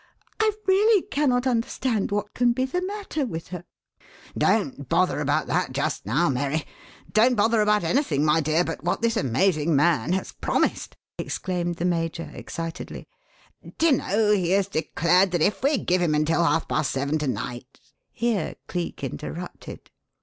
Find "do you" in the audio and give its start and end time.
13.77-13.91